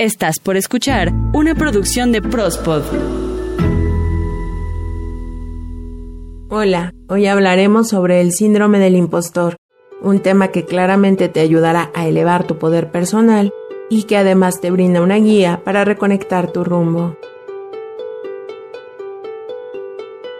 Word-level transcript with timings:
Estás 0.00 0.38
por 0.38 0.56
escuchar 0.56 1.12
una 1.32 1.56
producción 1.56 2.12
de 2.12 2.22
Prospod. 2.22 2.84
Hola, 6.50 6.94
hoy 7.08 7.26
hablaremos 7.26 7.88
sobre 7.88 8.20
el 8.20 8.30
síndrome 8.30 8.78
del 8.78 8.94
impostor, 8.94 9.56
un 10.00 10.20
tema 10.20 10.52
que 10.52 10.64
claramente 10.64 11.28
te 11.28 11.40
ayudará 11.40 11.90
a 11.94 12.06
elevar 12.06 12.46
tu 12.46 12.58
poder 12.58 12.92
personal 12.92 13.52
y 13.90 14.04
que 14.04 14.16
además 14.16 14.60
te 14.60 14.70
brinda 14.70 15.02
una 15.02 15.16
guía 15.16 15.62
para 15.64 15.84
reconectar 15.84 16.52
tu 16.52 16.62
rumbo. 16.62 17.16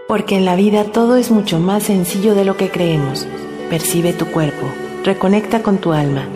Porque 0.07 0.37
en 0.37 0.45
la 0.45 0.55
vida 0.55 0.85
todo 0.85 1.17
es 1.17 1.33
mucho 1.33 1.59
más 1.59 1.83
sencillo 1.83 2.37
de 2.37 2.45
lo 2.45 2.57
que 2.57 2.71
creemos. 2.71 3.27
Percibe 3.71 4.13
tu 4.13 4.27
cuerpo, 4.27 4.69
reconecta 5.03 5.65
con 5.65 5.79
tu 5.79 5.93
alma, 5.93 6.29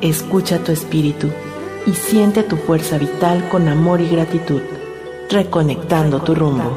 escucha 0.00 0.64
tu 0.64 0.72
espíritu 0.72 1.28
y 1.86 1.92
siente 1.92 2.42
tu 2.42 2.56
fuerza 2.56 2.98
vital 2.98 3.48
con 3.48 3.68
amor 3.68 4.00
y 4.00 4.08
gratitud, 4.08 4.62
reconectando 5.30 6.20
tu 6.20 6.34
rumbo. 6.34 6.76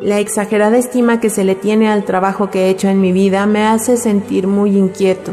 La 0.00 0.18
exagerada 0.18 0.78
estima 0.78 1.20
que 1.20 1.28
se 1.28 1.44
le 1.44 1.54
tiene 1.54 1.90
al 1.90 2.04
trabajo 2.04 2.50
que 2.50 2.66
he 2.66 2.70
hecho 2.70 2.88
en 2.88 3.00
mi 3.00 3.12
vida 3.12 3.44
me 3.46 3.66
hace 3.66 3.96
sentir 3.96 4.46
muy 4.46 4.76
inquieto. 4.76 5.32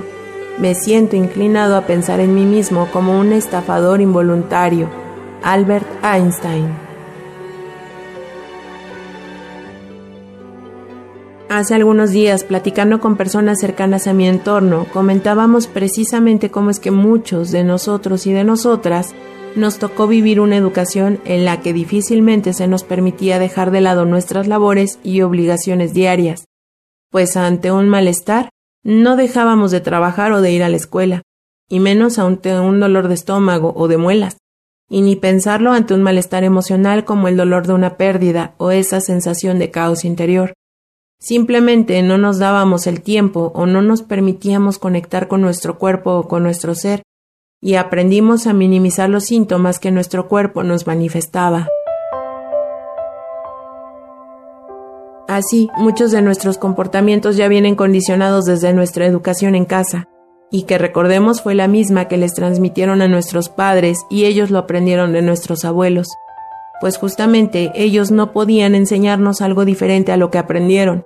Me 0.58 0.76
siento 0.76 1.16
inclinado 1.16 1.78
a 1.78 1.86
pensar 1.86 2.20
en 2.20 2.36
mí 2.36 2.44
mismo 2.44 2.90
como 2.92 3.18
un 3.18 3.32
estafador 3.32 4.02
involuntario. 4.02 4.90
Albert 5.42 5.88
Einstein 6.04 6.87
Hace 11.50 11.76
algunos 11.76 12.12
días, 12.12 12.44
platicando 12.44 13.00
con 13.00 13.16
personas 13.16 13.62
cercanas 13.62 14.08
a 14.08 14.14
mi 14.14 14.28
entorno, 14.28 14.86
comentábamos 14.92 15.68
precisamente 15.68 16.52
cómo 16.52 16.70
es 16.70 16.82
que 16.82 16.92
muchos 16.92 17.52
de 17.52 17.64
nosotros 17.64 18.28
y 18.28 18.34
de 18.34 18.44
nosotras 18.44 19.16
nos 19.56 19.80
tocó 19.80 20.08
vivir 20.08 20.42
una 20.42 20.58
educación 20.58 21.22
en 21.24 21.46
la 21.46 21.62
que 21.62 21.72
difícilmente 21.72 22.52
se 22.52 22.68
nos 22.68 22.84
permitía 22.84 23.40
dejar 23.40 23.72
de 23.72 23.80
lado 23.80 24.04
nuestras 24.04 24.48
labores 24.48 25.00
y 25.04 25.22
obligaciones 25.22 25.94
diarias, 25.94 26.44
pues 27.12 27.38
ante 27.38 27.72
un 27.72 27.88
malestar 27.88 28.50
no 28.84 29.16
dejábamos 29.16 29.72
de 29.72 29.80
trabajar 29.80 30.34
o 30.34 30.42
de 30.42 30.52
ir 30.52 30.64
a 30.64 30.70
la 30.70 30.76
escuela, 30.76 31.22
y 31.70 31.80
menos 31.80 32.20
ante 32.20 32.60
un 32.60 32.82
dolor 32.82 33.08
de 33.08 33.14
estómago 33.14 33.74
o 33.78 33.88
de 33.88 33.96
muelas, 33.96 34.36
y 34.90 35.02
ni 35.02 35.16
pensarlo 35.16 35.72
ante 35.72 35.94
un 35.94 36.04
malestar 36.04 36.44
emocional 36.44 37.06
como 37.06 37.30
el 37.30 37.38
dolor 37.38 37.68
de 37.68 37.74
una 37.74 37.96
pérdida 37.96 38.54
o 38.58 38.72
esa 38.72 39.00
sensación 39.00 39.60
de 39.60 39.72
caos 39.72 40.04
interior. 40.04 40.54
Simplemente 41.20 42.02
no 42.04 42.20
nos 42.20 42.38
dábamos 42.38 42.86
el 42.86 43.02
tiempo 43.02 43.52
o 43.56 43.66
no 43.66 43.82
nos 43.82 44.04
permitíamos 44.04 44.78
conectar 44.78 45.28
con 45.28 45.42
nuestro 45.42 45.80
cuerpo 45.80 46.12
o 46.12 46.28
con 46.28 46.44
nuestro 46.44 46.76
ser, 46.76 47.02
y 47.60 47.74
aprendimos 47.74 48.46
a 48.46 48.54
minimizar 48.54 49.10
los 49.10 49.26
síntomas 49.26 49.80
que 49.80 49.90
nuestro 49.90 50.28
cuerpo 50.28 50.62
nos 50.62 50.86
manifestaba. 50.86 51.70
Así, 55.28 55.70
muchos 55.78 56.12
de 56.12 56.22
nuestros 56.22 56.60
comportamientos 56.60 57.36
ya 57.36 57.48
vienen 57.48 57.76
condicionados 57.76 58.46
desde 58.46 58.74
nuestra 58.74 59.08
educación 59.08 59.56
en 59.56 59.66
casa, 59.66 60.06
y 60.52 60.64
que 60.64 60.78
recordemos 60.78 61.42
fue 61.42 61.56
la 61.56 61.68
misma 61.68 62.08
que 62.08 62.18
les 62.18 62.34
transmitieron 62.36 63.02
a 63.02 63.08
nuestros 63.08 63.50
padres 63.50 63.98
y 64.10 64.26
ellos 64.26 64.52
lo 64.52 64.60
aprendieron 64.60 65.12
de 65.14 65.24
nuestros 65.24 65.66
abuelos 65.66 66.08
pues 66.80 66.98
justamente 66.98 67.72
ellos 67.76 68.12
no 68.12 68.32
podían 68.32 68.76
enseñarnos 68.76 69.42
algo 69.42 69.66
diferente 69.66 70.12
a 70.12 70.18
lo 70.18 70.32
que 70.32 70.38
aprendieron. 70.38 71.06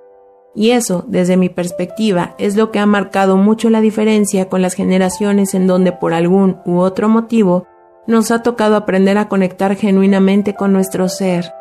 Y 0.53 0.71
eso, 0.71 1.05
desde 1.07 1.37
mi 1.37 1.49
perspectiva, 1.49 2.35
es 2.37 2.57
lo 2.57 2.71
que 2.71 2.79
ha 2.79 2.85
marcado 2.85 3.37
mucho 3.37 3.69
la 3.69 3.79
diferencia 3.79 4.49
con 4.49 4.61
las 4.61 4.73
generaciones 4.73 5.53
en 5.53 5.65
donde 5.65 5.93
por 5.93 6.13
algún 6.13 6.57
u 6.65 6.79
otro 6.79 7.07
motivo 7.07 7.67
nos 8.05 8.31
ha 8.31 8.43
tocado 8.43 8.75
aprender 8.75 9.17
a 9.17 9.29
conectar 9.29 9.75
genuinamente 9.75 10.53
con 10.53 10.73
nuestro 10.73 11.07
ser. 11.07 11.53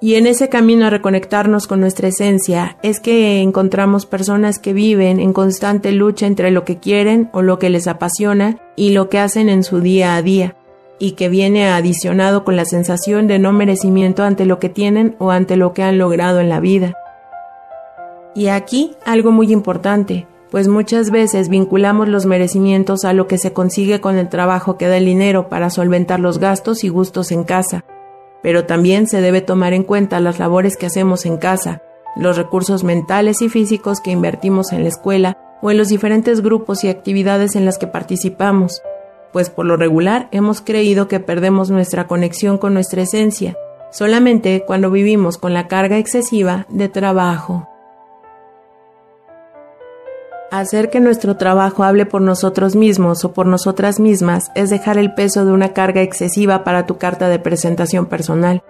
Y 0.00 0.16
en 0.16 0.26
ese 0.26 0.48
camino 0.48 0.86
a 0.86 0.90
reconectarnos 0.90 1.68
con 1.68 1.80
nuestra 1.80 2.08
esencia 2.08 2.76
es 2.82 2.98
que 2.98 3.40
encontramos 3.40 4.06
personas 4.06 4.58
que 4.58 4.72
viven 4.72 5.20
en 5.20 5.32
constante 5.32 5.92
lucha 5.92 6.26
entre 6.26 6.50
lo 6.50 6.64
que 6.64 6.78
quieren 6.78 7.30
o 7.32 7.42
lo 7.42 7.60
que 7.60 7.70
les 7.70 7.86
apasiona 7.86 8.58
y 8.74 8.90
lo 8.90 9.08
que 9.08 9.20
hacen 9.20 9.48
en 9.48 9.62
su 9.62 9.80
día 9.80 10.16
a 10.16 10.22
día 10.22 10.56
y 10.98 11.12
que 11.12 11.28
viene 11.28 11.68
adicionado 11.68 12.44
con 12.44 12.56
la 12.56 12.64
sensación 12.64 13.26
de 13.26 13.38
no 13.38 13.52
merecimiento 13.52 14.22
ante 14.22 14.44
lo 14.44 14.58
que 14.58 14.68
tienen 14.68 15.16
o 15.18 15.30
ante 15.30 15.56
lo 15.56 15.72
que 15.72 15.82
han 15.82 15.98
logrado 15.98 16.40
en 16.40 16.48
la 16.48 16.60
vida. 16.60 16.94
Y 18.34 18.48
aquí 18.48 18.96
algo 19.04 19.32
muy 19.32 19.52
importante, 19.52 20.26
pues 20.50 20.68
muchas 20.68 21.10
veces 21.10 21.48
vinculamos 21.48 22.08
los 22.08 22.26
merecimientos 22.26 23.04
a 23.04 23.12
lo 23.12 23.26
que 23.26 23.38
se 23.38 23.52
consigue 23.52 24.00
con 24.00 24.16
el 24.16 24.28
trabajo 24.28 24.76
que 24.76 24.86
da 24.86 24.96
el 24.96 25.06
dinero 25.06 25.48
para 25.48 25.70
solventar 25.70 26.20
los 26.20 26.38
gastos 26.38 26.84
y 26.84 26.88
gustos 26.88 27.32
en 27.32 27.44
casa, 27.44 27.84
pero 28.42 28.64
también 28.64 29.06
se 29.06 29.20
debe 29.20 29.40
tomar 29.40 29.72
en 29.72 29.82
cuenta 29.82 30.20
las 30.20 30.38
labores 30.38 30.76
que 30.76 30.86
hacemos 30.86 31.26
en 31.26 31.36
casa, 31.36 31.82
los 32.16 32.36
recursos 32.36 32.84
mentales 32.84 33.42
y 33.42 33.48
físicos 33.48 34.00
que 34.00 34.10
invertimos 34.10 34.72
en 34.72 34.82
la 34.82 34.88
escuela 34.88 35.38
o 35.62 35.70
en 35.70 35.78
los 35.78 35.88
diferentes 35.88 36.42
grupos 36.42 36.84
y 36.84 36.88
actividades 36.88 37.56
en 37.56 37.64
las 37.64 37.78
que 37.78 37.86
participamos 37.86 38.82
pues 39.32 39.50
por 39.50 39.66
lo 39.66 39.76
regular 39.76 40.28
hemos 40.30 40.60
creído 40.60 41.08
que 41.08 41.20
perdemos 41.20 41.70
nuestra 41.70 42.06
conexión 42.06 42.58
con 42.58 42.74
nuestra 42.74 43.02
esencia, 43.02 43.56
solamente 43.90 44.64
cuando 44.66 44.90
vivimos 44.90 45.38
con 45.38 45.54
la 45.54 45.68
carga 45.68 45.98
excesiva 45.98 46.66
de 46.68 46.88
trabajo. 46.88 47.68
Hacer 50.50 50.90
que 50.90 51.00
nuestro 51.00 51.38
trabajo 51.38 51.82
hable 51.82 52.04
por 52.04 52.20
nosotros 52.20 52.76
mismos 52.76 53.24
o 53.24 53.32
por 53.32 53.46
nosotras 53.46 53.98
mismas 53.98 54.50
es 54.54 54.68
dejar 54.68 54.98
el 54.98 55.14
peso 55.14 55.46
de 55.46 55.52
una 55.52 55.72
carga 55.72 56.02
excesiva 56.02 56.62
para 56.62 56.84
tu 56.84 56.98
carta 56.98 57.30
de 57.30 57.38
presentación 57.38 58.04
personal. 58.04 58.62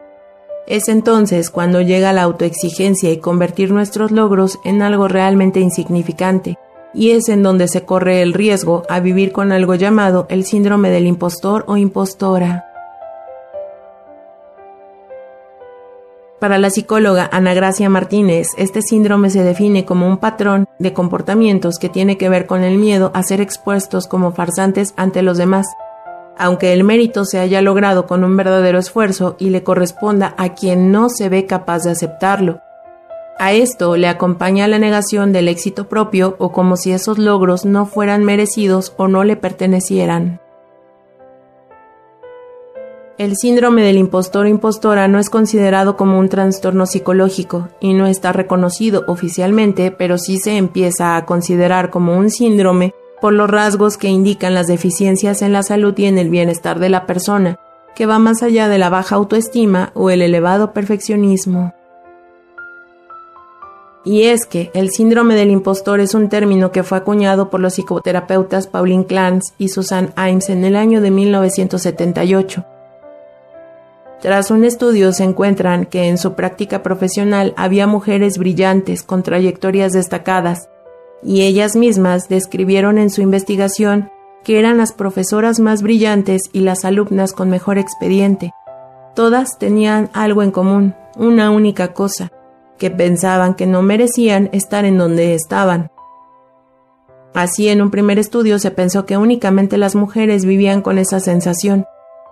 Es 0.68 0.88
entonces 0.88 1.50
cuando 1.50 1.80
llega 1.80 2.12
la 2.12 2.22
autoexigencia 2.22 3.10
y 3.10 3.18
convertir 3.18 3.72
nuestros 3.72 4.12
logros 4.12 4.60
en 4.64 4.80
algo 4.80 5.08
realmente 5.08 5.58
insignificante, 5.58 6.56
y 6.94 7.10
es 7.10 7.28
en 7.28 7.42
donde 7.42 7.68
se 7.68 7.84
corre 7.84 8.22
el 8.22 8.34
riesgo 8.34 8.82
a 8.88 9.00
vivir 9.00 9.32
con 9.32 9.52
algo 9.52 9.74
llamado 9.74 10.26
el 10.28 10.44
síndrome 10.44 10.90
del 10.90 11.06
impostor 11.06 11.64
o 11.66 11.76
impostora. 11.76 12.66
Para 16.42 16.58
la 16.58 16.70
psicóloga 16.70 17.28
Ana 17.30 17.54
Gracia 17.54 17.88
Martínez, 17.88 18.48
este 18.56 18.82
síndrome 18.82 19.30
se 19.30 19.44
define 19.44 19.84
como 19.84 20.08
un 20.08 20.18
patrón 20.18 20.66
de 20.80 20.92
comportamientos 20.92 21.78
que 21.78 21.88
tiene 21.88 22.18
que 22.18 22.28
ver 22.28 22.46
con 22.46 22.64
el 22.64 22.78
miedo 22.78 23.12
a 23.14 23.22
ser 23.22 23.40
expuestos 23.40 24.08
como 24.08 24.32
farsantes 24.32 24.92
ante 24.96 25.22
los 25.22 25.38
demás, 25.38 25.68
aunque 26.36 26.72
el 26.72 26.82
mérito 26.82 27.24
se 27.24 27.38
haya 27.38 27.62
logrado 27.62 28.08
con 28.08 28.24
un 28.24 28.36
verdadero 28.36 28.80
esfuerzo 28.80 29.36
y 29.38 29.50
le 29.50 29.62
corresponda 29.62 30.34
a 30.36 30.54
quien 30.54 30.90
no 30.90 31.10
se 31.10 31.28
ve 31.28 31.46
capaz 31.46 31.84
de 31.84 31.92
aceptarlo, 31.92 32.60
a 33.38 33.52
esto 33.52 33.96
le 33.96 34.08
acompaña 34.08 34.68
la 34.68 34.78
negación 34.78 35.32
del 35.32 35.48
éxito 35.48 35.88
propio 35.88 36.36
o 36.38 36.52
como 36.52 36.76
si 36.76 36.92
esos 36.92 37.18
logros 37.18 37.64
no 37.64 37.86
fueran 37.86 38.24
merecidos 38.24 38.92
o 38.96 39.08
no 39.08 39.24
le 39.24 39.36
pertenecieran. 39.36 40.40
El 43.18 43.36
síndrome 43.36 43.82
del 43.82 43.98
impostor 43.98 44.46
o 44.46 44.48
impostora 44.48 45.06
no 45.06 45.18
es 45.18 45.28
considerado 45.28 45.96
como 45.96 46.18
un 46.18 46.28
trastorno 46.28 46.86
psicológico 46.86 47.68
y 47.78 47.94
no 47.94 48.06
está 48.06 48.32
reconocido 48.32 49.04
oficialmente, 49.06 49.90
pero 49.90 50.18
sí 50.18 50.38
se 50.38 50.56
empieza 50.56 51.16
a 51.16 51.26
considerar 51.26 51.90
como 51.90 52.16
un 52.16 52.30
síndrome 52.30 52.94
por 53.20 53.32
los 53.32 53.48
rasgos 53.48 53.96
que 53.96 54.08
indican 54.08 54.54
las 54.54 54.66
deficiencias 54.66 55.42
en 55.42 55.52
la 55.52 55.62
salud 55.62 55.94
y 55.96 56.06
en 56.06 56.18
el 56.18 56.30
bienestar 56.30 56.80
de 56.80 56.88
la 56.88 57.06
persona, 57.06 57.58
que 57.94 58.06
va 58.06 58.18
más 58.18 58.42
allá 58.42 58.68
de 58.68 58.78
la 58.78 58.88
baja 58.88 59.16
autoestima 59.16 59.92
o 59.94 60.10
el 60.10 60.22
elevado 60.22 60.72
perfeccionismo. 60.72 61.74
Y 64.04 64.24
es 64.24 64.46
que 64.46 64.70
el 64.74 64.90
síndrome 64.90 65.36
del 65.36 65.50
impostor 65.50 66.00
es 66.00 66.14
un 66.14 66.28
término 66.28 66.72
que 66.72 66.82
fue 66.82 66.98
acuñado 66.98 67.50
por 67.50 67.60
los 67.60 67.74
psicoterapeutas 67.74 68.66
Pauline 68.66 69.06
Clance 69.06 69.54
y 69.58 69.68
Susan 69.68 70.12
Imes 70.16 70.50
en 70.50 70.64
el 70.64 70.74
año 70.74 71.00
de 71.00 71.10
1978. 71.10 72.64
Tras 74.20 74.50
un 74.50 74.64
estudio 74.64 75.12
se 75.12 75.24
encuentran 75.24 75.84
que 75.84 76.08
en 76.08 76.18
su 76.18 76.34
práctica 76.34 76.82
profesional 76.82 77.54
había 77.56 77.86
mujeres 77.86 78.38
brillantes 78.38 79.02
con 79.02 79.22
trayectorias 79.22 79.92
destacadas, 79.92 80.68
y 81.24 81.42
ellas 81.42 81.76
mismas 81.76 82.28
describieron 82.28 82.98
en 82.98 83.10
su 83.10 83.20
investigación 83.20 84.10
que 84.44 84.58
eran 84.58 84.76
las 84.76 84.92
profesoras 84.92 85.60
más 85.60 85.82
brillantes 85.82 86.42
y 86.52 86.60
las 86.60 86.84
alumnas 86.84 87.32
con 87.32 87.50
mejor 87.50 87.78
expediente. 87.78 88.52
Todas 89.14 89.58
tenían 89.58 90.10
algo 90.12 90.42
en 90.42 90.50
común, 90.50 90.94
una 91.16 91.50
única 91.50 91.92
cosa, 91.92 92.30
que 92.82 92.90
pensaban 92.90 93.54
que 93.54 93.64
no 93.64 93.80
merecían 93.80 94.50
estar 94.50 94.84
en 94.84 94.98
donde 94.98 95.36
estaban. 95.36 95.92
Así 97.32 97.68
en 97.68 97.80
un 97.80 97.92
primer 97.92 98.18
estudio 98.18 98.58
se 98.58 98.72
pensó 98.72 99.06
que 99.06 99.16
únicamente 99.16 99.78
las 99.78 99.94
mujeres 99.94 100.44
vivían 100.44 100.82
con 100.82 100.98
esa 100.98 101.20
sensación, 101.20 101.86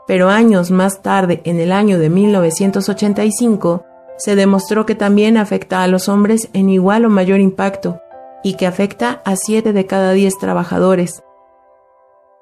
pero 0.08 0.29
años 0.29 0.73
más 0.73 1.02
tarde, 1.02 1.41
en 1.44 1.61
el 1.61 1.70
año 1.70 2.00
de 2.00 2.11
1985, 2.11 3.85
se 4.19 4.35
demostró 4.35 4.87
que 4.87 4.97
también 4.97 5.37
afecta 5.37 5.85
a 5.85 5.87
los 5.87 6.08
hombres 6.08 6.49
en 6.52 6.69
igual 6.69 7.05
o 7.05 7.11
mayor 7.11 7.38
impacto 7.38 8.00
y 8.43 8.55
que 8.55 8.67
afecta 8.67 9.23
a 9.25 9.37
7 9.37 9.73
de 9.73 9.87
cada 9.87 10.11
10 10.11 10.37
trabajadores. 10.41 11.23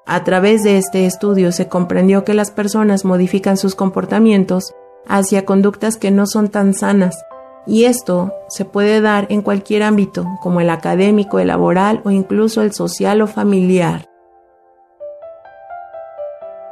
A 0.07 0.23
través 0.23 0.63
de 0.63 0.79
este 0.79 1.05
estudio 1.05 1.51
se 1.51 1.67
comprendió 1.67 2.23
que 2.23 2.33
las 2.33 2.49
personas 2.49 3.05
modifican 3.05 3.55
sus 3.55 3.75
comportamientos 3.75 4.73
hacia 5.07 5.45
conductas 5.45 5.97
que 5.97 6.09
no 6.09 6.25
son 6.25 6.49
tan 6.49 6.73
sanas, 6.73 7.23
y 7.69 7.85
esto 7.85 8.33
se 8.49 8.65
puede 8.65 8.99
dar 8.99 9.27
en 9.29 9.43
cualquier 9.43 9.83
ámbito, 9.83 10.25
como 10.41 10.59
el 10.59 10.71
académico, 10.71 11.39
el 11.39 11.47
laboral 11.47 12.01
o 12.03 12.09
incluso 12.09 12.63
el 12.63 12.73
social 12.73 13.21
o 13.21 13.27
familiar. 13.27 14.05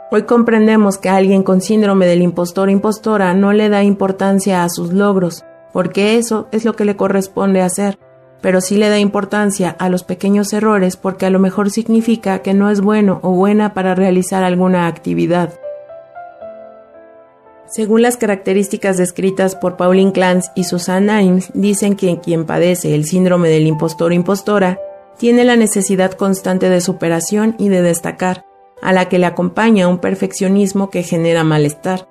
Hoy 0.09 0.23
comprendemos 0.23 0.97
que 0.97 1.09
alguien 1.09 1.44
con 1.44 1.61
síndrome 1.61 2.07
del 2.07 2.23
impostor 2.23 2.69
o 2.69 2.71
impostora 2.71 3.33
no 3.35 3.53
le 3.53 3.69
da 3.69 3.83
importancia 3.83 4.63
a 4.63 4.69
sus 4.69 4.91
logros, 4.91 5.45
porque 5.71 6.17
eso 6.17 6.47
es 6.51 6.65
lo 6.65 6.75
que 6.75 6.85
le 6.85 6.95
corresponde 6.95 7.61
hacer, 7.61 8.00
pero 8.41 8.59
sí 8.59 8.77
le 8.77 8.89
da 8.89 8.97
importancia 8.97 9.75
a 9.77 9.89
los 9.89 10.03
pequeños 10.03 10.51
errores 10.53 10.97
porque 10.97 11.25
a 11.25 11.29
lo 11.29 11.39
mejor 11.39 11.69
significa 11.69 12.39
que 12.39 12.53
no 12.53 12.71
es 12.71 12.81
bueno 12.81 13.19
o 13.21 13.31
buena 13.31 13.73
para 13.73 13.93
realizar 13.93 14.43
alguna 14.43 14.88
actividad. 14.88 15.59
Según 17.69 18.01
las 18.01 18.15
características 18.15 18.97
descritas 18.97 19.55
por 19.55 19.75
Pauline 19.75 20.13
Clance 20.13 20.51
y 20.55 20.63
Susanna 20.63 21.21
Imes, 21.21 21.51
dicen 21.53 21.97
que 21.97 22.19
quien 22.19 22.45
padece 22.45 22.95
el 22.95 23.05
síndrome 23.05 23.49
del 23.49 23.67
impostor 23.67 24.13
impostora 24.13 24.79
tiene 25.17 25.43
la 25.43 25.57
necesidad 25.57 26.13
constante 26.13 26.69
de 26.69 26.79
superación 26.79 27.55
y 27.59 27.67
de 27.67 27.81
destacar, 27.81 28.45
a 28.81 28.93
la 28.93 29.09
que 29.09 29.19
le 29.19 29.25
acompaña 29.25 29.89
un 29.89 29.97
perfeccionismo 29.97 30.89
que 30.89 31.03
genera 31.03 31.43
malestar. 31.43 32.07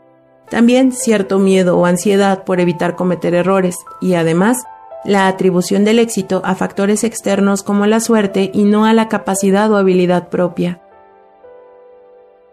También 0.51 0.93
cierto 0.93 1.39
miedo 1.39 1.79
o 1.79 1.87
ansiedad 1.87 2.45
por 2.45 2.61
evitar 2.61 2.95
cometer 2.95 3.35
errores 3.35 3.77
y 4.01 4.15
además 4.15 4.65
la 5.05 5.27
atribución 5.27 5.85
del 5.85 6.01
éxito 6.01 6.43
a 6.45 6.55
factores 6.55 7.03
externos 7.03 7.63
como 7.63 7.87
la 7.87 8.01
suerte 8.01 8.51
y 8.53 8.65
no 8.65 8.85
a 8.85 8.93
la 8.93 9.09
capacidad 9.09 9.71
o 9.71 9.77
habilidad 9.77 10.29
propia. 10.29 10.83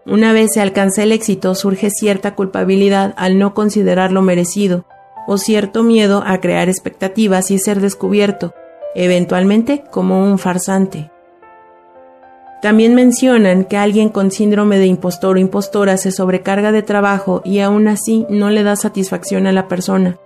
Una 0.05 0.33
vez 0.33 0.51
se 0.53 0.59
alcanza 0.59 1.03
el 1.03 1.13
éxito 1.13 1.55
surge 1.55 1.89
cierta 1.89 2.35
culpabilidad 2.35 3.13
al 3.15 3.39
no 3.39 3.53
considerarlo 3.53 4.21
merecido, 4.21 4.85
o 5.27 5.38
cierto 5.38 5.81
miedo 5.81 6.23
a 6.25 6.41
crear 6.41 6.67
expectativas 6.67 7.51
y 7.51 7.57
ser 7.57 7.79
descubierto, 7.79 8.53
eventualmente 8.95 9.85
como 9.91 10.21
un 10.21 10.39
farsante. 10.39 11.09
También 12.61 12.95
mencionan 12.95 13.63
que 13.63 13.77
alguien 13.77 14.09
con 14.09 14.31
síndrome 14.31 14.77
de 14.77 14.88
impostor 14.88 15.38
o 15.38 15.39
impostora 15.39 15.95
se 15.95 16.11
sobrecarga 16.11 16.73
de 16.73 16.81
trabajo 16.81 17.41
y 17.45 17.59
aún 17.59 17.88
así 17.88 18.25
no 18.29 18.50
le 18.50 18.63
da 18.63 18.75
satisfacción 18.75 19.47
a 19.47 19.53
la 19.53 19.69
persona, 19.69 20.17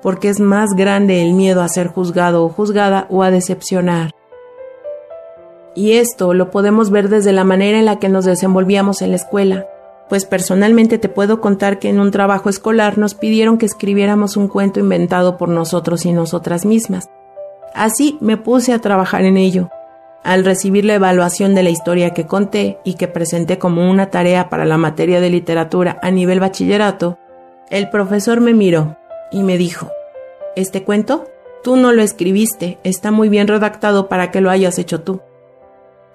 porque 0.00 0.30
es 0.30 0.40
más 0.40 0.70
grande 0.74 1.22
el 1.22 1.34
miedo 1.34 1.62
a 1.62 1.68
ser 1.68 1.88
juzgado 1.88 2.42
o 2.42 2.48
juzgada 2.48 3.06
o 3.10 3.22
a 3.22 3.30
decepcionar. 3.30 4.15
Y 5.76 5.92
esto 5.92 6.32
lo 6.32 6.50
podemos 6.50 6.90
ver 6.90 7.10
desde 7.10 7.32
la 7.32 7.44
manera 7.44 7.78
en 7.78 7.84
la 7.84 7.98
que 7.98 8.08
nos 8.08 8.24
desenvolvíamos 8.24 9.02
en 9.02 9.10
la 9.10 9.16
escuela, 9.16 9.66
pues 10.08 10.24
personalmente 10.24 10.96
te 10.96 11.10
puedo 11.10 11.40
contar 11.40 11.78
que 11.78 11.90
en 11.90 12.00
un 12.00 12.10
trabajo 12.10 12.48
escolar 12.48 12.96
nos 12.96 13.14
pidieron 13.14 13.58
que 13.58 13.66
escribiéramos 13.66 14.38
un 14.38 14.48
cuento 14.48 14.80
inventado 14.80 15.36
por 15.36 15.50
nosotros 15.50 16.06
y 16.06 16.12
nosotras 16.12 16.64
mismas. 16.64 17.10
Así 17.74 18.16
me 18.22 18.38
puse 18.38 18.72
a 18.72 18.78
trabajar 18.78 19.24
en 19.24 19.36
ello. 19.36 19.68
Al 20.24 20.44
recibir 20.44 20.86
la 20.86 20.94
evaluación 20.94 21.54
de 21.54 21.62
la 21.62 21.70
historia 21.70 22.14
que 22.14 22.26
conté 22.26 22.78
y 22.82 22.94
que 22.94 23.06
presenté 23.06 23.58
como 23.58 23.88
una 23.90 24.10
tarea 24.10 24.48
para 24.48 24.64
la 24.64 24.78
materia 24.78 25.20
de 25.20 25.30
literatura 25.30 25.98
a 26.02 26.10
nivel 26.10 26.40
bachillerato, 26.40 27.18
el 27.68 27.90
profesor 27.90 28.40
me 28.40 28.54
miró 28.54 28.96
y 29.30 29.42
me 29.42 29.58
dijo, 29.58 29.90
¿este 30.56 30.84
cuento? 30.84 31.26
Tú 31.62 31.76
no 31.76 31.92
lo 31.92 32.02
escribiste, 32.02 32.78
está 32.82 33.10
muy 33.10 33.28
bien 33.28 33.46
redactado 33.46 34.08
para 34.08 34.30
que 34.30 34.40
lo 34.40 34.50
hayas 34.50 34.78
hecho 34.78 35.02
tú. 35.02 35.20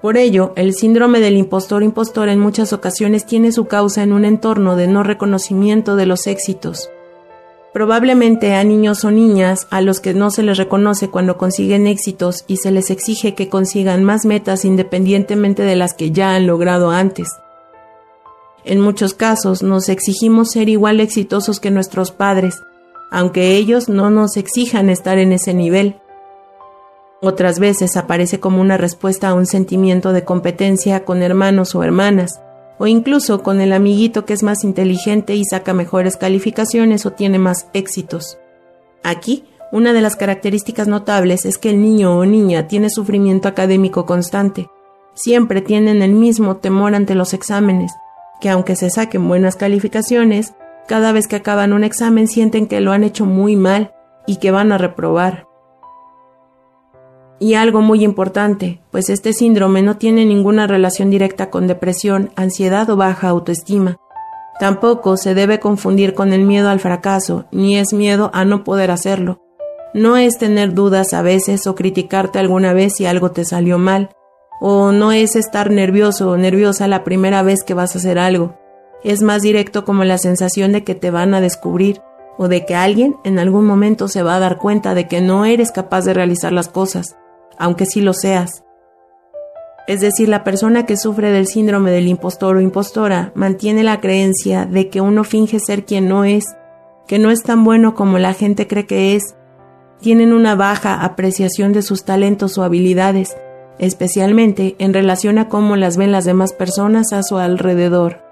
Por 0.01 0.17
ello, 0.17 0.53
el 0.55 0.73
síndrome 0.73 1.19
del 1.19 1.37
impostor-impostor 1.37 2.29
en 2.29 2.39
muchas 2.39 2.73
ocasiones 2.73 3.25
tiene 3.25 3.51
su 3.51 3.65
causa 3.65 4.01
en 4.01 4.13
un 4.13 4.25
entorno 4.25 4.75
de 4.75 4.87
no 4.87 5.03
reconocimiento 5.03 5.95
de 5.95 6.07
los 6.07 6.25
éxitos. 6.25 6.89
Probablemente 7.71 8.55
a 8.55 8.63
niños 8.63 9.05
o 9.05 9.11
niñas 9.11 9.67
a 9.69 9.79
los 9.79 9.99
que 9.99 10.13
no 10.13 10.31
se 10.31 10.43
les 10.43 10.57
reconoce 10.57 11.09
cuando 11.09 11.37
consiguen 11.37 11.87
éxitos 11.87 12.43
y 12.47 12.57
se 12.57 12.71
les 12.71 12.89
exige 12.89 13.35
que 13.35 13.47
consigan 13.47 14.03
más 14.03 14.25
metas 14.25 14.65
independientemente 14.65 15.63
de 15.63 15.75
las 15.75 15.93
que 15.93 16.11
ya 16.11 16.35
han 16.35 16.47
logrado 16.47 16.89
antes. 16.89 17.29
En 18.65 18.81
muchos 18.81 19.13
casos 19.13 19.63
nos 19.63 19.87
exigimos 19.87 20.51
ser 20.51 20.67
igual 20.67 20.99
exitosos 20.99 21.59
que 21.59 21.71
nuestros 21.71 22.11
padres, 22.11 22.61
aunque 23.11 23.55
ellos 23.55 23.87
no 23.87 24.09
nos 24.09 24.35
exijan 24.35 24.89
estar 24.89 25.17
en 25.17 25.31
ese 25.31 25.53
nivel. 25.53 25.95
Otras 27.23 27.59
veces 27.59 27.97
aparece 27.97 28.39
como 28.39 28.59
una 28.61 28.77
respuesta 28.77 29.29
a 29.29 29.35
un 29.35 29.45
sentimiento 29.45 30.11
de 30.11 30.25
competencia 30.25 31.05
con 31.05 31.21
hermanos 31.21 31.75
o 31.75 31.83
hermanas, 31.83 32.41
o 32.79 32.87
incluso 32.87 33.43
con 33.43 33.61
el 33.61 33.73
amiguito 33.73 34.25
que 34.25 34.33
es 34.33 34.41
más 34.41 34.63
inteligente 34.63 35.35
y 35.35 35.45
saca 35.45 35.71
mejores 35.73 36.17
calificaciones 36.17 37.05
o 37.05 37.11
tiene 37.11 37.37
más 37.37 37.67
éxitos. 37.73 38.39
Aquí, 39.03 39.45
una 39.71 39.93
de 39.93 40.01
las 40.01 40.15
características 40.15 40.87
notables 40.87 41.45
es 41.45 41.59
que 41.59 41.69
el 41.69 41.79
niño 41.79 42.17
o 42.17 42.25
niña 42.25 42.67
tiene 42.67 42.89
sufrimiento 42.89 43.47
académico 43.47 44.07
constante. 44.07 44.67
Siempre 45.13 45.61
tienen 45.61 46.01
el 46.01 46.13
mismo 46.13 46.57
temor 46.57 46.95
ante 46.95 47.13
los 47.13 47.35
exámenes, 47.35 47.91
que 48.41 48.49
aunque 48.49 48.75
se 48.75 48.89
saquen 48.89 49.27
buenas 49.27 49.55
calificaciones, 49.55 50.55
cada 50.87 51.11
vez 51.11 51.27
que 51.27 51.35
acaban 51.35 51.71
un 51.71 51.83
examen 51.83 52.27
sienten 52.27 52.65
que 52.65 52.81
lo 52.81 52.91
han 52.91 53.03
hecho 53.03 53.27
muy 53.27 53.55
mal 53.55 53.93
y 54.25 54.37
que 54.37 54.49
van 54.49 54.71
a 54.71 54.79
reprobar. 54.79 55.50
Y 57.41 57.55
algo 57.55 57.81
muy 57.81 58.03
importante, 58.03 58.81
pues 58.91 59.09
este 59.09 59.33
síndrome 59.33 59.81
no 59.81 59.97
tiene 59.97 60.27
ninguna 60.27 60.67
relación 60.67 61.09
directa 61.09 61.49
con 61.49 61.65
depresión, 61.65 62.29
ansiedad 62.35 62.87
o 62.91 62.97
baja 62.97 63.29
autoestima. 63.29 63.97
Tampoco 64.59 65.17
se 65.17 65.33
debe 65.33 65.59
confundir 65.59 66.13
con 66.13 66.33
el 66.33 66.43
miedo 66.43 66.69
al 66.69 66.79
fracaso, 66.79 67.45
ni 67.51 67.79
es 67.79 67.93
miedo 67.93 68.29
a 68.35 68.45
no 68.45 68.63
poder 68.63 68.91
hacerlo. 68.91 69.41
No 69.95 70.17
es 70.17 70.37
tener 70.37 70.75
dudas 70.75 71.15
a 71.15 71.23
veces 71.23 71.65
o 71.65 71.73
criticarte 71.73 72.37
alguna 72.37 72.73
vez 72.73 72.93
si 72.97 73.07
algo 73.07 73.31
te 73.31 73.43
salió 73.43 73.79
mal, 73.79 74.11
o 74.59 74.91
no 74.91 75.11
es 75.11 75.35
estar 75.35 75.71
nervioso 75.71 76.29
o 76.29 76.37
nerviosa 76.37 76.87
la 76.87 77.03
primera 77.03 77.41
vez 77.41 77.63
que 77.63 77.73
vas 77.73 77.95
a 77.95 77.97
hacer 77.97 78.19
algo. 78.19 78.55
Es 79.03 79.23
más 79.23 79.41
directo 79.41 79.83
como 79.83 80.03
la 80.03 80.19
sensación 80.19 80.73
de 80.73 80.83
que 80.83 80.93
te 80.93 81.09
van 81.09 81.33
a 81.33 81.41
descubrir 81.41 82.01
o 82.37 82.47
de 82.47 82.67
que 82.67 82.75
alguien 82.75 83.15
en 83.23 83.39
algún 83.39 83.65
momento 83.65 84.07
se 84.07 84.21
va 84.21 84.35
a 84.35 84.39
dar 84.39 84.59
cuenta 84.59 84.93
de 84.93 85.07
que 85.07 85.21
no 85.21 85.45
eres 85.45 85.71
capaz 85.71 86.05
de 86.05 86.13
realizar 86.13 86.51
las 86.51 86.67
cosas 86.67 87.15
aunque 87.61 87.85
sí 87.85 88.01
lo 88.01 88.13
seas. 88.13 88.63
Es 89.87 90.01
decir, 90.01 90.29
la 90.29 90.43
persona 90.43 90.85
que 90.85 90.97
sufre 90.97 91.31
del 91.31 91.47
síndrome 91.47 91.91
del 91.91 92.07
impostor 92.07 92.57
o 92.57 92.61
impostora 92.61 93.31
mantiene 93.35 93.83
la 93.83 93.99
creencia 93.99 94.65
de 94.65 94.89
que 94.89 94.99
uno 94.99 95.23
finge 95.23 95.59
ser 95.59 95.85
quien 95.85 96.07
no 96.07 96.23
es, 96.23 96.45
que 97.07 97.19
no 97.19 97.29
es 97.29 97.43
tan 97.43 97.63
bueno 97.63 97.93
como 97.95 98.19
la 98.19 98.33
gente 98.33 98.67
cree 98.67 98.85
que 98.85 99.15
es, 99.15 99.35
tienen 99.99 100.33
una 100.33 100.55
baja 100.55 101.03
apreciación 101.03 101.71
de 101.71 101.83
sus 101.83 102.03
talentos 102.03 102.57
o 102.57 102.63
habilidades, 102.63 103.37
especialmente 103.79 104.75
en 104.79 104.93
relación 104.93 105.37
a 105.37 105.47
cómo 105.47 105.75
las 105.75 105.97
ven 105.97 106.11
las 106.11 106.25
demás 106.25 106.53
personas 106.53 107.13
a 107.13 107.21
su 107.21 107.37
alrededor. 107.37 108.30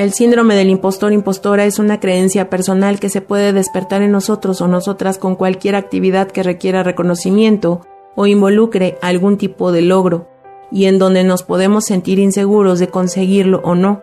El 0.00 0.14
síndrome 0.14 0.54
del 0.54 0.70
impostor-impostora 0.70 1.66
es 1.66 1.78
una 1.78 2.00
creencia 2.00 2.48
personal 2.48 2.98
que 2.98 3.10
se 3.10 3.20
puede 3.20 3.52
despertar 3.52 4.00
en 4.00 4.12
nosotros 4.12 4.62
o 4.62 4.66
nosotras 4.66 5.18
con 5.18 5.36
cualquier 5.36 5.76
actividad 5.76 6.28
que 6.28 6.42
requiera 6.42 6.82
reconocimiento 6.82 7.82
o 8.16 8.26
involucre 8.26 8.96
algún 9.02 9.36
tipo 9.36 9.72
de 9.72 9.82
logro, 9.82 10.26
y 10.72 10.86
en 10.86 10.98
donde 10.98 11.22
nos 11.22 11.42
podemos 11.42 11.84
sentir 11.84 12.18
inseguros 12.18 12.78
de 12.78 12.88
conseguirlo 12.88 13.60
o 13.62 13.74
no. 13.74 14.00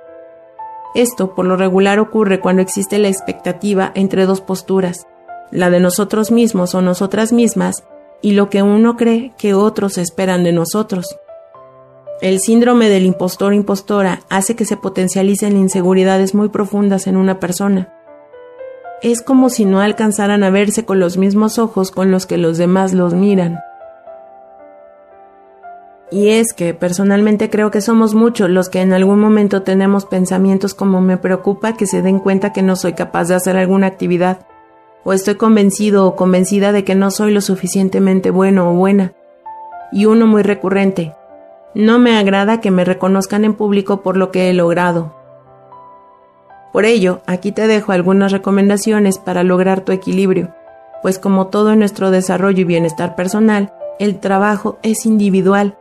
Esto 0.93 1.33
por 1.33 1.47
lo 1.47 1.57
regular 1.57 1.97
ocurre 1.97 2.41
cuando 2.41 2.61
existe 2.61 2.99
la 2.99 3.07
expectativa 3.07 3.91
entre 3.95 4.27
dos 4.27 4.39
posturas, 4.39 5.07
la 5.49 5.71
de 5.71 5.79
nosotros 5.79 6.29
mismos 6.29 6.75
o 6.75 6.83
nosotras 6.83 7.33
mismas 7.33 7.85
y 8.21 8.33
lo 8.33 8.51
que 8.51 8.61
uno 8.61 8.97
cree 8.97 9.33
que 9.35 9.55
otros 9.55 9.97
esperan 9.97 10.43
de 10.43 10.51
nosotros. 10.51 11.17
El 12.19 12.39
síndrome 12.39 12.89
del 12.89 13.05
impostor-impostora 13.05 14.21
hace 14.29 14.55
que 14.55 14.65
se 14.65 14.75
potencialicen 14.75 15.55
inseguridades 15.55 16.33
muy 16.33 16.49
profundas 16.49 17.05
en 17.05 17.15
una 17.15 17.39
persona. 17.39 17.93
Es 19.03 19.21
como 19.21 19.51
si 19.51 19.65
no 19.65 19.81
alcanzaran 19.81 20.43
a 20.43 20.49
verse 20.49 20.83
con 20.83 20.99
los 20.99 21.17
mismos 21.17 21.59
ojos 21.59 21.91
con 21.91 22.09
los 22.09 22.25
que 22.25 22.37
los 22.37 22.57
demás 22.57 22.93
los 22.93 23.13
miran. 23.13 23.59
Y 26.09 26.29
es 26.29 26.53
que 26.53 26.73
personalmente 26.73 27.51
creo 27.51 27.69
que 27.69 27.81
somos 27.81 28.15
muchos 28.15 28.49
los 28.49 28.69
que 28.69 28.81
en 28.81 28.93
algún 28.93 29.19
momento 29.19 29.61
tenemos 29.61 30.05
pensamientos 30.05 30.73
como 30.73 31.01
me 31.01 31.17
preocupa 31.17 31.77
que 31.77 31.85
se 31.85 32.01
den 32.01 32.17
cuenta 32.17 32.51
que 32.51 32.63
no 32.63 32.75
soy 32.75 32.93
capaz 32.93 33.27
de 33.27 33.35
hacer 33.35 33.57
alguna 33.57 33.85
actividad, 33.85 34.39
o 35.03 35.13
estoy 35.13 35.35
convencido 35.35 36.07
o 36.07 36.15
convencida 36.15 36.71
de 36.71 36.83
que 36.83 36.95
no 36.95 37.11
soy 37.11 37.31
lo 37.31 37.41
suficientemente 37.41 38.31
bueno 38.31 38.71
o 38.71 38.73
buena. 38.73 39.13
Y 39.91 40.05
uno 40.05 40.25
muy 40.25 40.41
recurrente, 40.43 41.13
no 41.77 41.99
me 41.99 42.17
agrada 42.17 42.59
que 42.59 42.71
me 42.71 42.83
reconozcan 42.83 43.45
en 43.45 43.53
público 43.53 44.01
por 44.01 44.17
lo 44.17 44.31
que 44.31 44.49
he 44.49 44.53
logrado. 44.53 45.13
Por 46.73 46.85
ello, 46.85 47.21
aquí 47.27 47.51
te 47.51 47.67
dejo 47.67 47.91
algunas 47.91 48.31
recomendaciones 48.31 49.19
para 49.19 49.43
lograr 49.43 49.81
tu 49.81 49.91
equilibrio, 49.91 50.53
pues 51.03 51.19
como 51.19 51.47
todo 51.47 51.73
en 51.73 51.79
nuestro 51.79 52.09
desarrollo 52.09 52.61
y 52.61 52.63
bienestar 52.63 53.15
personal, 53.15 53.73
el 53.99 54.19
trabajo 54.19 54.79
es 54.81 55.05
individual. 55.05 55.77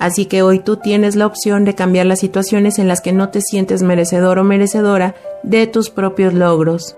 Así 0.00 0.26
que 0.26 0.42
hoy 0.42 0.58
tú 0.58 0.76
tienes 0.76 1.14
la 1.14 1.26
opción 1.26 1.64
de 1.64 1.76
cambiar 1.76 2.06
las 2.06 2.18
situaciones 2.18 2.80
en 2.80 2.88
las 2.88 3.00
que 3.00 3.12
no 3.12 3.28
te 3.28 3.40
sientes 3.40 3.84
merecedor 3.84 4.40
o 4.40 4.44
merecedora 4.44 5.14
de 5.44 5.68
tus 5.68 5.88
propios 5.88 6.34
logros. 6.34 6.96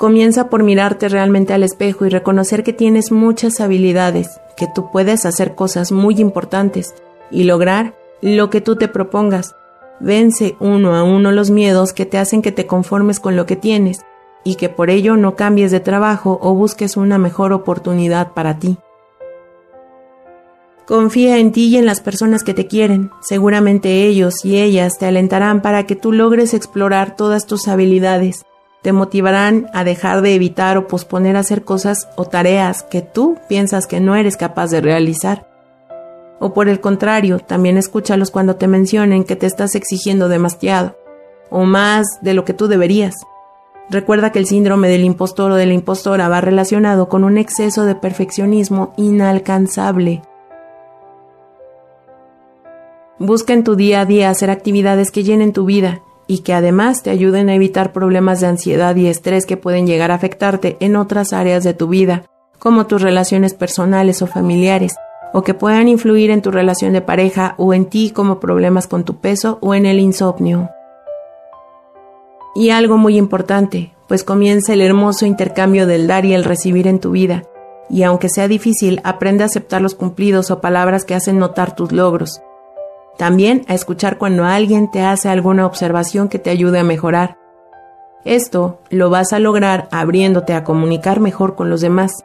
Comienza 0.00 0.48
por 0.48 0.62
mirarte 0.62 1.10
realmente 1.10 1.52
al 1.52 1.62
espejo 1.62 2.06
y 2.06 2.08
reconocer 2.08 2.62
que 2.62 2.72
tienes 2.72 3.12
muchas 3.12 3.60
habilidades, 3.60 4.40
que 4.56 4.66
tú 4.66 4.90
puedes 4.90 5.26
hacer 5.26 5.54
cosas 5.54 5.92
muy 5.92 6.22
importantes 6.22 6.94
y 7.30 7.44
lograr 7.44 7.94
lo 8.22 8.48
que 8.48 8.62
tú 8.62 8.76
te 8.76 8.88
propongas. 8.88 9.56
Vence 10.00 10.56
uno 10.58 10.96
a 10.96 11.04
uno 11.04 11.32
los 11.32 11.50
miedos 11.50 11.92
que 11.92 12.06
te 12.06 12.16
hacen 12.16 12.40
que 12.40 12.50
te 12.50 12.66
conformes 12.66 13.20
con 13.20 13.36
lo 13.36 13.44
que 13.44 13.56
tienes 13.56 14.00
y 14.42 14.54
que 14.54 14.70
por 14.70 14.88
ello 14.88 15.18
no 15.18 15.36
cambies 15.36 15.70
de 15.70 15.80
trabajo 15.80 16.38
o 16.40 16.54
busques 16.54 16.96
una 16.96 17.18
mejor 17.18 17.52
oportunidad 17.52 18.32
para 18.32 18.58
ti. 18.58 18.78
Confía 20.86 21.36
en 21.36 21.52
ti 21.52 21.66
y 21.66 21.76
en 21.76 21.84
las 21.84 22.00
personas 22.00 22.42
que 22.42 22.54
te 22.54 22.66
quieren. 22.66 23.10
Seguramente 23.20 24.06
ellos 24.06 24.46
y 24.46 24.62
ellas 24.62 24.96
te 24.98 25.04
alentarán 25.04 25.60
para 25.60 25.84
que 25.84 25.94
tú 25.94 26.10
logres 26.14 26.54
explorar 26.54 27.16
todas 27.16 27.46
tus 27.46 27.68
habilidades. 27.68 28.46
Te 28.82 28.92
motivarán 28.92 29.66
a 29.74 29.84
dejar 29.84 30.22
de 30.22 30.34
evitar 30.34 30.78
o 30.78 30.88
posponer 30.88 31.36
hacer 31.36 31.64
cosas 31.64 32.08
o 32.16 32.24
tareas 32.24 32.82
que 32.82 33.02
tú 33.02 33.36
piensas 33.46 33.86
que 33.86 34.00
no 34.00 34.16
eres 34.16 34.38
capaz 34.38 34.70
de 34.70 34.80
realizar. 34.80 35.46
O 36.38 36.54
por 36.54 36.68
el 36.70 36.80
contrario, 36.80 37.40
también 37.40 37.76
escúchalos 37.76 38.30
cuando 38.30 38.56
te 38.56 38.68
mencionen 38.68 39.24
que 39.24 39.36
te 39.36 39.46
estás 39.46 39.74
exigiendo 39.74 40.30
demasiado 40.30 40.96
o 41.50 41.64
más 41.64 42.06
de 42.22 42.32
lo 42.32 42.46
que 42.46 42.54
tú 42.54 42.68
deberías. 42.68 43.16
Recuerda 43.90 44.32
que 44.32 44.38
el 44.38 44.46
síndrome 44.46 44.88
del 44.88 45.04
impostor 45.04 45.50
o 45.50 45.56
de 45.56 45.66
la 45.66 45.74
impostora 45.74 46.28
va 46.28 46.40
relacionado 46.40 47.10
con 47.10 47.24
un 47.24 47.36
exceso 47.36 47.84
de 47.84 47.96
perfeccionismo 47.96 48.94
inalcanzable. 48.96 50.22
Busca 53.18 53.52
en 53.52 53.64
tu 53.64 53.76
día 53.76 54.00
a 54.00 54.06
día 54.06 54.30
hacer 54.30 54.48
actividades 54.48 55.10
que 55.10 55.24
llenen 55.24 55.52
tu 55.52 55.66
vida 55.66 56.00
y 56.30 56.38
que 56.38 56.54
además 56.54 57.02
te 57.02 57.10
ayuden 57.10 57.48
a 57.48 57.56
evitar 57.56 57.92
problemas 57.92 58.38
de 58.38 58.46
ansiedad 58.46 58.94
y 58.94 59.08
estrés 59.08 59.46
que 59.46 59.56
pueden 59.56 59.88
llegar 59.88 60.12
a 60.12 60.14
afectarte 60.14 60.76
en 60.78 60.94
otras 60.94 61.32
áreas 61.32 61.64
de 61.64 61.74
tu 61.74 61.88
vida, 61.88 62.22
como 62.60 62.86
tus 62.86 63.02
relaciones 63.02 63.52
personales 63.52 64.22
o 64.22 64.28
familiares, 64.28 64.94
o 65.32 65.42
que 65.42 65.54
puedan 65.54 65.88
influir 65.88 66.30
en 66.30 66.40
tu 66.40 66.52
relación 66.52 66.92
de 66.92 67.00
pareja 67.00 67.56
o 67.58 67.74
en 67.74 67.86
ti 67.86 68.12
como 68.12 68.38
problemas 68.38 68.86
con 68.86 69.02
tu 69.02 69.16
peso 69.16 69.58
o 69.60 69.74
en 69.74 69.86
el 69.86 69.98
insomnio. 69.98 70.70
Y 72.54 72.70
algo 72.70 72.96
muy 72.96 73.16
importante, 73.16 73.92
pues 74.06 74.22
comienza 74.22 74.72
el 74.72 74.82
hermoso 74.82 75.26
intercambio 75.26 75.88
del 75.88 76.06
dar 76.06 76.24
y 76.26 76.32
el 76.32 76.44
recibir 76.44 76.86
en 76.86 77.00
tu 77.00 77.10
vida, 77.10 77.42
y 77.88 78.04
aunque 78.04 78.28
sea 78.28 78.46
difícil, 78.46 79.00
aprende 79.02 79.42
a 79.42 79.46
aceptar 79.46 79.82
los 79.82 79.96
cumplidos 79.96 80.52
o 80.52 80.60
palabras 80.60 81.04
que 81.04 81.16
hacen 81.16 81.40
notar 81.40 81.74
tus 81.74 81.90
logros. 81.90 82.40
También 83.20 83.66
a 83.68 83.74
escuchar 83.74 84.16
cuando 84.16 84.46
alguien 84.46 84.90
te 84.90 85.02
hace 85.02 85.28
alguna 85.28 85.66
observación 85.66 86.30
que 86.30 86.38
te 86.38 86.48
ayude 86.48 86.78
a 86.78 86.84
mejorar. 86.84 87.36
Esto 88.24 88.80
lo 88.88 89.10
vas 89.10 89.34
a 89.34 89.38
lograr 89.38 89.88
abriéndote 89.90 90.54
a 90.54 90.64
comunicar 90.64 91.20
mejor 91.20 91.54
con 91.54 91.68
los 91.68 91.82
demás, 91.82 92.24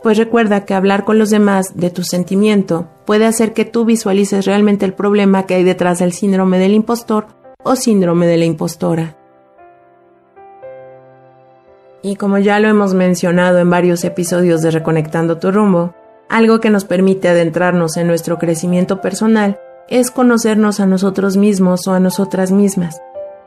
pues 0.00 0.16
recuerda 0.16 0.64
que 0.64 0.74
hablar 0.74 1.04
con 1.04 1.18
los 1.18 1.30
demás 1.30 1.76
de 1.76 1.90
tu 1.90 2.04
sentimiento 2.04 2.86
puede 3.04 3.26
hacer 3.26 3.52
que 3.52 3.64
tú 3.64 3.84
visualices 3.84 4.46
realmente 4.46 4.86
el 4.86 4.94
problema 4.94 5.44
que 5.44 5.56
hay 5.56 5.64
detrás 5.64 5.98
del 5.98 6.12
síndrome 6.12 6.60
del 6.60 6.74
impostor 6.74 7.26
o 7.64 7.74
síndrome 7.74 8.28
de 8.28 8.36
la 8.36 8.44
impostora. 8.44 9.16
Y 12.00 12.14
como 12.14 12.38
ya 12.38 12.60
lo 12.60 12.68
hemos 12.68 12.94
mencionado 12.94 13.58
en 13.58 13.70
varios 13.70 14.04
episodios 14.04 14.62
de 14.62 14.70
Reconectando 14.70 15.38
tu 15.38 15.50
rumbo, 15.50 15.94
algo 16.28 16.60
que 16.60 16.70
nos 16.70 16.84
permite 16.84 17.28
adentrarnos 17.28 17.96
en 17.96 18.06
nuestro 18.06 18.38
crecimiento 18.38 19.00
personal 19.00 19.58
es 19.88 20.10
conocernos 20.10 20.80
a 20.80 20.86
nosotros 20.86 21.36
mismos 21.36 21.88
o 21.88 21.92
a 21.92 22.00
nosotras 22.00 22.52
mismas. 22.52 23.00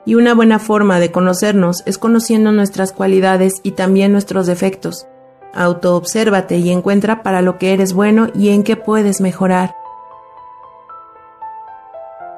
Y 0.05 0.15
una 0.15 0.33
buena 0.33 0.57
forma 0.57 0.99
de 0.99 1.11
conocernos 1.11 1.83
es 1.85 1.97
conociendo 1.97 2.51
nuestras 2.51 2.91
cualidades 2.91 3.53
y 3.63 3.71
también 3.71 4.11
nuestros 4.11 4.47
defectos. 4.47 5.07
Autoobsérvate 5.53 6.57
y 6.57 6.71
encuentra 6.71 7.23
para 7.23 7.41
lo 7.41 7.57
que 7.57 7.73
eres 7.73 7.93
bueno 7.93 8.29
y 8.33 8.49
en 8.49 8.63
qué 8.63 8.75
puedes 8.75 9.21
mejorar. 9.21 9.75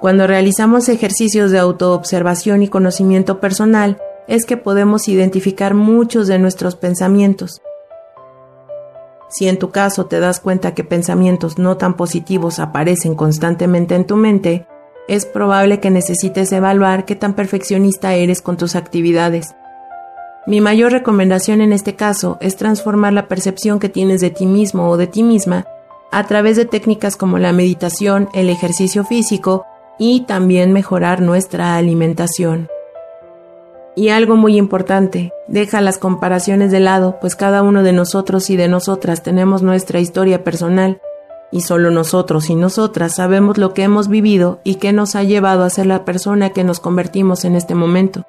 Cuando 0.01 0.27
realizamos 0.27 0.89
ejercicios 0.89 1.51
de 1.51 1.59
autoobservación 1.59 2.61
y 2.61 2.67
conocimiento 2.67 3.39
personal, 3.39 4.01
es 4.27 4.45
que 4.45 4.57
podemos 4.57 5.07
identificar 5.07 5.73
muchos 5.73 6.27
de 6.27 6.39
nuestros 6.39 6.75
pensamientos. 6.75 7.62
Si 9.33 9.47
en 9.47 9.57
tu 9.57 9.71
caso 9.71 10.05
te 10.05 10.19
das 10.19 10.39
cuenta 10.39 10.75
que 10.75 10.83
pensamientos 10.83 11.57
no 11.57 11.75
tan 11.75 11.95
positivos 11.95 12.59
aparecen 12.59 13.15
constantemente 13.15 13.95
en 13.95 14.05
tu 14.05 14.15
mente, 14.15 14.67
es 15.07 15.25
probable 15.25 15.79
que 15.79 15.89
necesites 15.89 16.51
evaluar 16.51 17.05
qué 17.05 17.15
tan 17.15 17.33
perfeccionista 17.33 18.13
eres 18.13 18.43
con 18.43 18.57
tus 18.57 18.75
actividades. 18.75 19.55
Mi 20.45 20.61
mayor 20.61 20.91
recomendación 20.91 21.61
en 21.61 21.73
este 21.73 21.95
caso 21.95 22.37
es 22.41 22.57
transformar 22.57 23.13
la 23.13 23.27
percepción 23.27 23.79
que 23.79 23.89
tienes 23.89 24.21
de 24.21 24.29
ti 24.29 24.45
mismo 24.45 24.87
o 24.87 24.97
de 24.97 25.07
ti 25.07 25.23
misma 25.23 25.65
a 26.11 26.27
través 26.27 26.55
de 26.55 26.65
técnicas 26.65 27.17
como 27.17 27.39
la 27.39 27.53
meditación, 27.53 28.29
el 28.35 28.51
ejercicio 28.51 29.03
físico 29.03 29.65
y 29.97 30.21
también 30.21 30.73
mejorar 30.73 31.21
nuestra 31.21 31.75
alimentación. 31.75 32.67
Y 33.95 34.09
algo 34.09 34.35
muy 34.35 34.57
importante, 34.57 35.31
deja 35.47 35.79
las 35.81 35.99
comparaciones 35.99 36.71
de 36.71 36.79
lado, 36.79 37.17
pues 37.21 37.35
cada 37.35 37.61
uno 37.61 37.83
de 37.83 37.93
nosotros 37.93 38.49
y 38.49 38.55
de 38.55 38.67
nosotras 38.67 39.21
tenemos 39.21 39.61
nuestra 39.61 39.99
historia 39.99 40.43
personal, 40.43 40.99
y 41.51 41.61
solo 41.61 41.91
nosotros 41.91 42.49
y 42.49 42.55
nosotras 42.55 43.13
sabemos 43.15 43.59
lo 43.59 43.75
que 43.75 43.83
hemos 43.83 44.07
vivido 44.07 44.59
y 44.63 44.75
qué 44.75 44.91
nos 44.91 45.15
ha 45.15 45.21
llevado 45.21 45.63
a 45.63 45.69
ser 45.69 45.85
la 45.85 46.03
persona 46.03 46.49
que 46.49 46.63
nos 46.63 46.79
convertimos 46.79 47.45
en 47.45 47.55
este 47.55 47.75
momento. 47.75 48.25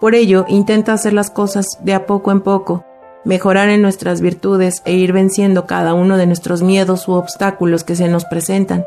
Por 0.00 0.14
ello, 0.14 0.46
intenta 0.48 0.94
hacer 0.94 1.12
las 1.12 1.30
cosas 1.30 1.66
de 1.82 1.92
a 1.92 2.06
poco 2.06 2.32
en 2.32 2.40
poco, 2.40 2.84
mejorar 3.26 3.68
en 3.68 3.82
nuestras 3.82 4.22
virtudes 4.22 4.80
e 4.86 4.94
ir 4.94 5.12
venciendo 5.12 5.66
cada 5.66 5.92
uno 5.92 6.16
de 6.16 6.26
nuestros 6.26 6.62
miedos 6.62 7.06
u 7.08 7.12
obstáculos 7.12 7.84
que 7.84 7.96
se 7.96 8.08
nos 8.08 8.24
presentan. 8.24 8.86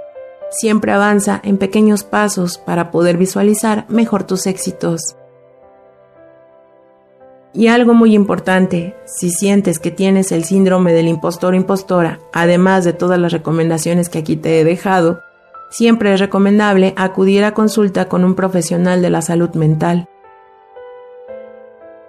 Siempre 0.49 0.91
avanza 0.91 1.39
en 1.43 1.59
pequeños 1.59 2.03
pasos 2.03 2.57
para 2.57 2.89
poder 2.89 3.17
visualizar 3.17 3.85
mejor 3.87 4.23
tus 4.23 4.47
éxitos. 4.47 5.18
Y 7.53 7.67
algo 7.67 7.95
muy 7.95 8.13
importante, 8.13 8.95
si 9.05 9.31
sientes 9.31 9.79
que 9.79 9.89
tienes 9.89 10.31
el 10.31 10.43
síndrome 10.43 10.93
del 10.93 11.07
impostor 11.07 11.55
impostora, 11.55 12.19
además 12.31 12.85
de 12.85 12.93
todas 12.93 13.19
las 13.19 13.31
recomendaciones 13.31 14.07
que 14.07 14.19
aquí 14.19 14.35
te 14.35 14.59
he 14.59 14.63
dejado, 14.63 15.21
siempre 15.71 16.13
es 16.13 16.19
recomendable 16.19 16.93
acudir 16.95 17.43
a 17.43 17.55
consulta 17.55 18.05
con 18.05 18.23
un 18.23 18.35
profesional 18.35 19.01
de 19.01 19.09
la 19.09 19.23
salud 19.23 19.49
mental. 19.55 20.07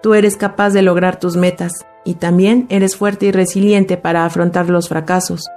Tú 0.02 0.14
eres 0.14 0.36
capaz 0.36 0.70
de 0.70 0.82
lograr 0.82 1.18
tus 1.18 1.36
metas 1.36 1.72
y 2.04 2.14
también 2.14 2.66
eres 2.68 2.96
fuerte 2.96 3.26
y 3.26 3.32
resiliente 3.32 3.96
para 3.96 4.24
afrontar 4.24 4.68
los 4.68 4.88
fracasos. 4.88 5.48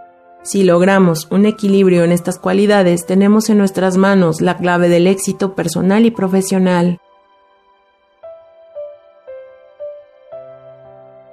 Si 0.43 0.63
logramos 0.63 1.27
un 1.31 1.45
equilibrio 1.45 2.03
en 2.03 2.11
estas 2.11 2.37
cualidades, 2.37 3.05
tenemos 3.05 3.49
en 3.49 3.57
nuestras 3.57 3.95
manos 3.95 4.41
la 4.41 4.57
clave 4.57 4.89
del 4.89 5.07
éxito 5.07 5.55
personal 5.55 6.05
y 6.05 6.11
profesional. 6.11 6.99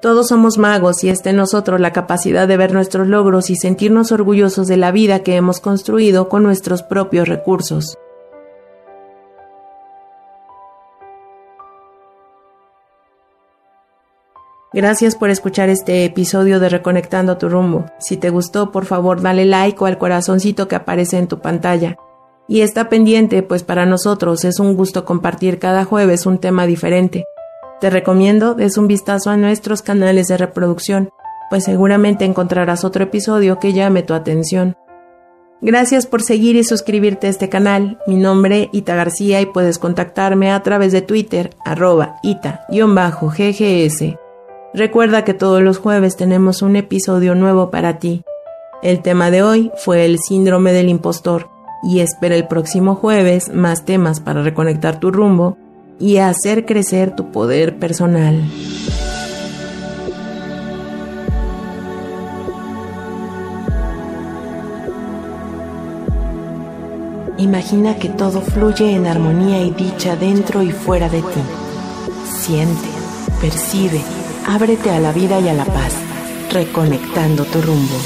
Todos 0.00 0.28
somos 0.28 0.57
magos 0.57 1.04
y 1.04 1.11
está 1.11 1.28
en 1.28 1.37
nosotros 1.37 1.78
la 1.78 1.92
capacidad 1.92 2.49
de 2.49 2.57
ver 2.57 2.73
nuestros 2.73 3.07
logros 3.07 3.50
y 3.50 3.57
sentirnos 3.57 4.12
orgullosos 4.12 4.66
de 4.66 4.78
la 4.78 4.92
vida 4.92 5.23
que 5.23 5.37
hemos 5.37 5.61
construido 5.61 6.30
con 6.30 6.42
nuestros 6.42 6.83
propios 6.83 7.28
recursos. 7.28 7.99
Gracias 14.73 15.16
por 15.16 15.28
escuchar 15.28 15.69
este 15.69 16.07
episodio 16.07 16.61
de 16.61 16.71
Reconectando 16.71 17.37
tu 17.37 17.50
rumbo. 17.50 17.85
Si 17.99 18.16
te 18.16 18.30
gustó, 18.30 18.71
por 18.71 18.87
favor, 18.87 19.21
dale 19.21 19.45
like 19.45 19.83
o 19.83 19.87
al 19.87 19.99
corazoncito 19.99 20.66
que 20.66 20.76
aparece 20.76 21.19
en 21.19 21.26
tu 21.26 21.40
pantalla. 21.40 21.97
Y 22.49 22.62
está 22.62 22.88
pendiente, 22.88 23.42
pues 23.42 23.64
para 23.64 23.85
nosotros 23.85 24.45
es 24.45 24.61
un 24.61 24.76
gusto 24.76 25.04
compartir 25.04 25.59
cada 25.59 25.85
jueves 25.85 26.25
un 26.25 26.38
tema 26.38 26.66
diferente. 26.66 27.25
Te 27.81 27.89
recomiendo 27.89 28.55
des 28.55 28.77
un 28.77 28.87
vistazo 28.89 29.31
a 29.31 29.39
nuestros 29.39 29.81
canales 29.81 30.29
de 30.29 30.37
reproducción, 30.37 31.09
pues 31.49 31.65
seguramente 31.65 32.27
encontrarás 32.27 32.85
otro 32.85 33.05
episodio 33.05 33.59
que 33.59 33.73
llame 33.73 34.03
tu 34.03 34.13
atención. 34.13 34.77
Gracias 35.63 36.07
por 36.07 36.23
seguir 36.23 36.57
y 36.57 36.65
suscribirte 36.65 37.27
a 37.27 37.31
este 37.31 37.49
canal. 37.49 37.99
Mi 38.07 38.17
nombre 38.17 38.69
Ita 38.73 38.95
García 38.95 39.41
y 39.41 39.47
puedes 39.47 39.79
contactarme 39.79 40.53
a 40.53 40.63
través 40.63 40.93
de 40.93 41.01
Twitter, 41.01 41.51
arroba 41.65 42.17
ita-ggs. 42.23 44.17
Recuerda 44.75 45.25
que 45.25 45.35
todos 45.35 45.63
los 45.63 45.79
jueves 45.79 46.17
tenemos 46.17 46.61
un 46.63 46.77
episodio 46.77 47.35
nuevo 47.35 47.71
para 47.71 47.99
ti. 47.99 48.25
El 48.83 49.01
tema 49.01 49.31
de 49.31 49.43
hoy 49.43 49.73
fue 49.77 50.05
el 50.05 50.19
síndrome 50.19 50.73
del 50.73 50.89
impostor 50.91 51.49
y 51.83 52.01
espera 52.01 52.37
el 52.37 52.47
próximo 52.47 52.95
jueves 52.95 53.53
más 53.53 53.87
temas 53.87 54.21
para 54.21 54.43
reconectar 54.43 55.01
tu 55.01 55.11
rumbo 55.11 55.57
y 56.00 56.16
hacer 56.16 56.64
crecer 56.64 57.14
tu 57.14 57.30
poder 57.30 57.78
personal. 57.78 58.42
Imagina 67.37 67.97
que 67.97 68.09
todo 68.09 68.42
fluye 68.42 68.95
en 68.95 69.07
armonía 69.07 69.62
y 69.62 69.71
dicha 69.71 70.16
dentro 70.16 70.62
y 70.62 70.73
fuera 70.73 71.09
de 71.09 71.21
ti. 71.21 71.40
Siente, 72.30 72.88
percibe, 73.40 74.00
ábrete 74.47 74.90
a 74.90 75.00
la 75.00 75.12
vida 75.12 75.40
y 75.40 75.49
a 75.49 75.54
la 75.54 75.64
paz, 75.64 75.95
reconectando 76.52 77.45
tu 77.45 77.62
rumbo. 77.62 77.97